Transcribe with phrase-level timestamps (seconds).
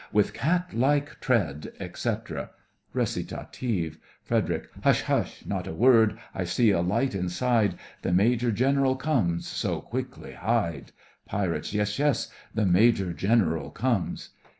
[0.11, 2.49] With cat like tread, etc.
[2.91, 3.31] RECIT
[4.23, 5.43] FREDERIC: Hush, hush!
[5.45, 7.75] not a word; I see a light inside!
[8.01, 10.91] The Major Gen'ral comes, so quickly hide!
[11.27, 14.29] PIRATES: Yes, yes, the Major General comes!